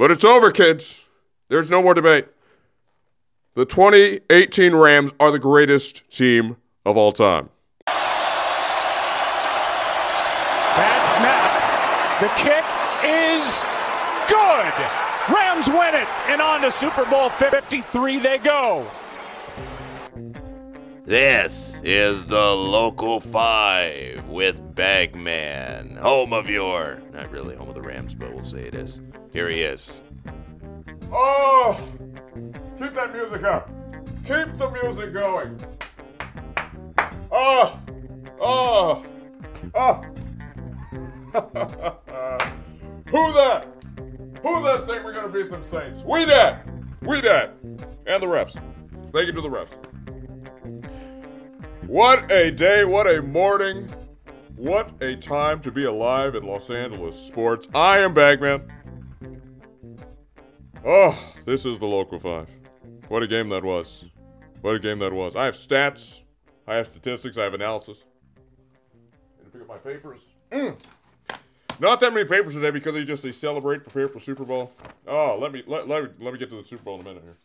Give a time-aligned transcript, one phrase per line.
[0.00, 1.04] But it's over, kids.
[1.50, 2.26] There's no more debate.
[3.52, 7.50] The 2018 Rams are the greatest team of all time.
[7.84, 8.00] Bad
[11.04, 11.52] snap.
[12.22, 12.64] The kick
[13.04, 13.62] is
[14.26, 14.72] good.
[15.36, 18.90] Rams win it, and on to Super Bowl 53 they go.
[21.04, 27.02] This is the Local 5 with Bagman, home of your.
[27.12, 29.00] Not really home of the Rams, but we'll say it is.
[29.32, 30.02] Here he is.
[31.12, 31.76] Oh,
[32.78, 33.68] keep that music up.
[34.24, 35.58] Keep the music going.
[37.32, 37.80] Oh,
[38.40, 39.04] oh,
[39.74, 40.04] oh.
[43.10, 43.66] Who that?
[44.42, 46.02] Who that think we're gonna beat them Saints?
[46.02, 46.64] We that.
[47.02, 47.54] We that.
[48.06, 48.52] And the refs.
[49.12, 49.72] Thank you to the refs.
[51.88, 53.88] What a day, what a morning,
[54.60, 57.66] what a time to be alive in Los Angeles sports.
[57.74, 58.70] I am Bagman.
[60.84, 62.50] Oh, this is the local five.
[63.08, 64.04] What a game that was.
[64.60, 65.34] What a game that was.
[65.34, 66.20] I have stats,
[66.68, 68.04] I have statistics, I have analysis.
[69.38, 70.34] Gonna pick up my papers.
[70.50, 70.76] Mm.
[71.80, 74.74] Not that many papers today because they just they celebrate, prepare for Super Bowl.
[75.06, 77.22] Oh, let me let, let, let me get to the Super Bowl in a minute
[77.22, 77.36] here.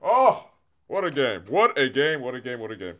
[0.00, 0.46] Oh,
[0.86, 1.42] what a game.
[1.48, 2.94] What a game, what a game, what a game.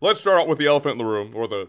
[0.00, 1.68] Let's start out with the elephant in the room, or the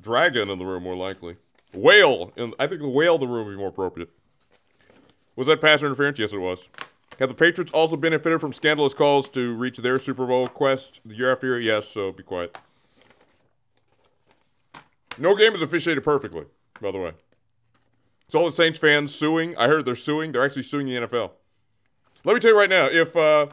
[0.00, 1.36] dragon in the room, more likely.
[1.72, 2.32] Whale.
[2.36, 4.10] In, I think the whale in the room would be more appropriate.
[5.36, 6.18] Was that pass interference?
[6.18, 6.68] Yes, it was.
[7.18, 11.32] Have the Patriots also benefited from scandalous calls to reach their Super Bowl quest year
[11.32, 11.60] after year?
[11.60, 12.56] Yes, so be quiet.
[15.18, 16.44] No game is officiated perfectly,
[16.80, 17.12] by the way.
[18.26, 19.56] It's all the Saints fans suing.
[19.56, 20.32] I heard they're suing.
[20.32, 21.32] They're actually suing the NFL.
[22.24, 23.46] Let me tell you right now, if uh,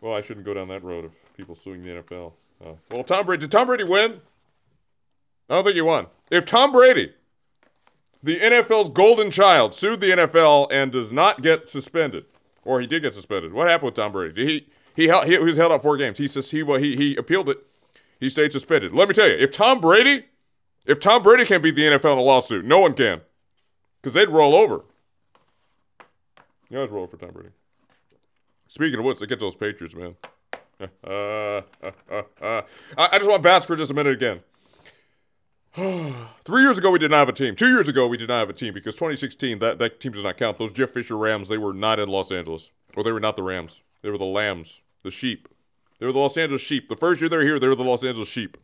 [0.00, 2.32] well, I shouldn't go down that road of people suing the NFL.
[2.64, 4.20] Uh, well, Tom Brady did Tom Brady win?
[5.50, 6.06] I don't think he won.
[6.30, 7.12] If Tom Brady,
[8.22, 12.24] the NFL's golden child, sued the NFL and does not get suspended,
[12.64, 14.32] or he did get suspended, what happened with Tom Brady?
[14.32, 16.18] Did he he held, he was held out four games.
[16.18, 17.58] He says he well, he he appealed it.
[18.20, 18.94] He stayed suspended.
[18.94, 20.26] Let me tell you, if Tom Brady,
[20.86, 23.20] if Tom Brady can't beat the NFL in a lawsuit, no one can,
[24.00, 24.84] because they'd roll over.
[26.68, 27.50] You guys roll for Tom Brady.
[28.68, 30.14] Speaking of which, they get those Patriots, man.
[31.04, 32.62] Uh, uh, uh.
[32.96, 34.40] I, I just want bats for just a minute again.
[35.74, 37.54] Three years ago, we did not have a team.
[37.54, 40.24] Two years ago, we did not have a team because 2016, that, that team does
[40.24, 40.58] not count.
[40.58, 42.72] Those Jeff Fisher Rams, they were not in Los Angeles.
[42.96, 43.82] Or they were not the Rams.
[44.02, 45.48] They were the Lambs, the sheep.
[46.00, 46.88] They were the Los Angeles sheep.
[46.88, 48.56] The first year they were here, they were the Los Angeles sheep.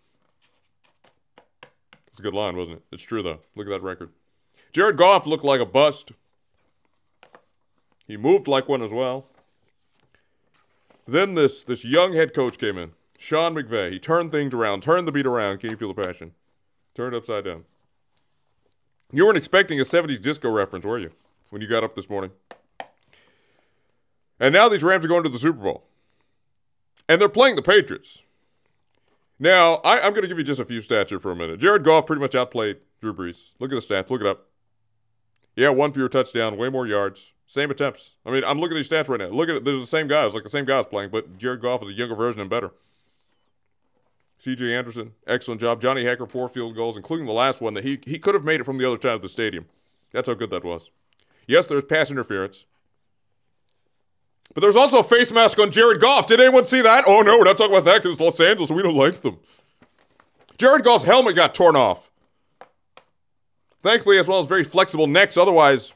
[2.09, 2.83] It's a good line, wasn't it?
[2.91, 3.41] It's true, though.
[3.55, 4.11] Look at that record.
[4.73, 6.13] Jared Goff looked like a bust.
[8.09, 9.27] He moved like one as well.
[11.07, 13.93] Then this this young head coach came in, Sean McVay.
[13.93, 15.59] He turned things around, turned the beat around.
[15.59, 16.33] Can you feel the passion?
[16.97, 17.65] Turned it upside down.
[19.13, 21.11] You weren't expecting a 70s disco reference, were you,
[21.51, 22.31] when you got up this morning?
[24.41, 25.85] And now these Rams are going to the Super Bowl.
[27.07, 28.23] And they're playing the Patriots.
[29.39, 31.61] Now, I, am going to give you just a few stats here for a minute.
[31.61, 33.51] Jared Goff pretty much outplayed Drew Brees.
[33.61, 34.09] Look at the stats.
[34.09, 34.47] Look it up.
[35.55, 38.13] Yeah, one fewer touchdown, way more yards, same attempts.
[38.25, 39.29] I mean, I'm looking at these stats right now.
[39.29, 39.65] Look at it.
[39.67, 42.15] There's the same guys, like the same guys playing, but Jared Goff is a younger
[42.15, 42.73] version and better.
[44.39, 44.75] C.J.
[44.75, 45.81] Anderson, excellent job.
[45.81, 48.61] Johnny Hekker, four field goals, including the last one that he he could have made
[48.61, 49.67] it from the other side of the stadium.
[50.13, 50.91] That's how good that was.
[51.47, 52.65] Yes, there's pass interference.
[54.55, 56.27] But there's also a face mask on Jared Goff.
[56.27, 57.05] Did anyone see that?
[57.07, 59.39] Oh no, we're not talking about that because Los Angeles we don't like them.
[60.59, 62.11] Jared Goff's helmet got torn off.
[63.83, 65.37] Thankfully, as well as very flexible necks.
[65.37, 65.95] Otherwise,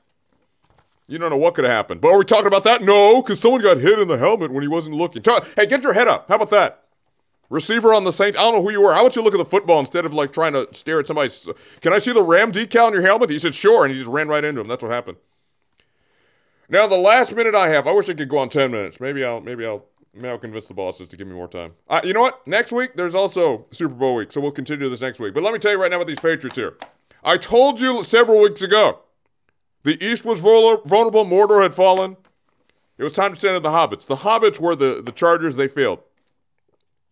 [1.09, 2.01] you don't know what could have happened.
[2.01, 2.83] But are we talking about that?
[2.83, 5.23] No, because someone got hit in the helmet when he wasn't looking.
[5.57, 6.29] Hey, get your head up.
[6.29, 6.80] How about that?
[7.51, 8.39] Receiver on the Saints.
[8.39, 8.95] I don't know who you were.
[8.95, 11.09] How about you to look at the football instead of like trying to stare at
[11.09, 11.31] somebody?
[11.81, 13.29] Can I see the Ram decal on your helmet?
[13.29, 13.85] He said, sure.
[13.85, 14.69] And he just ran right into him.
[14.69, 15.19] That's what happened.
[16.69, 19.01] Now, the last minute I have, I wish I could go on 10 minutes.
[19.01, 19.85] Maybe I'll, maybe I'll,
[20.15, 21.73] maybe I'll convince the bosses to give me more time.
[21.89, 22.47] Uh, you know what?
[22.47, 24.31] Next week, there's also Super Bowl week.
[24.31, 25.35] So we'll continue this next week.
[25.35, 26.77] But let me tell you right now about these Patriots here.
[27.25, 29.01] I told you several weeks ago
[29.83, 32.17] the East was vulnerable, Mordor had fallen.
[32.99, 34.07] It was time to send in the Hobbits.
[34.07, 36.01] The Hobbits were the, the Chargers, they failed.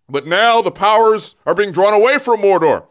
[0.09, 2.87] But now the powers are being drawn away from Mordor.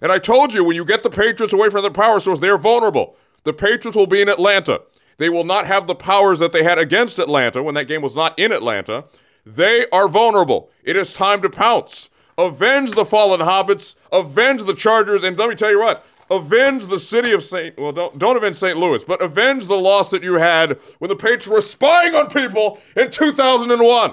[0.00, 2.58] And I told you, when you get the Patriots away from their power source, they're
[2.58, 3.16] vulnerable.
[3.44, 4.82] The Patriots will be in Atlanta.
[5.16, 8.14] They will not have the powers that they had against Atlanta when that game was
[8.14, 9.04] not in Atlanta.
[9.44, 10.70] They are vulnerable.
[10.84, 12.10] It is time to pounce.
[12.36, 17.00] Avenge the fallen hobbits, avenge the Chargers, and let me tell you what, avenge the
[17.00, 17.76] city of St.
[17.76, 18.78] Well, don't, don't avenge St.
[18.78, 22.78] Louis, but avenge the loss that you had when the Patriots were spying on people
[22.94, 24.12] in 2001.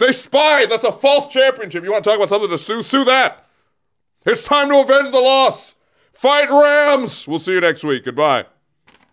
[0.00, 0.70] They spied.
[0.70, 1.84] That's a false championship.
[1.84, 2.82] You want to talk about something to sue?
[2.82, 3.44] Sue that.
[4.24, 5.76] It's time to avenge the loss.
[6.12, 7.28] Fight Rams.
[7.28, 8.04] We'll see you next week.
[8.04, 8.46] Goodbye.